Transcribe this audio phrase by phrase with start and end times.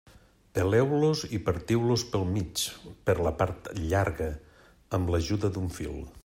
[0.57, 2.63] Peleu-los i partiu-los pel mig,
[3.11, 4.31] per la part llarga,
[5.01, 6.03] amb l'ajuda d'un fil.